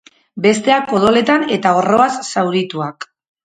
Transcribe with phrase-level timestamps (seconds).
[0.45, 3.11] Besteak odoletan eta orroaz zaurituak.